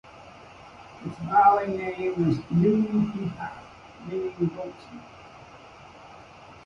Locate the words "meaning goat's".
4.07-4.83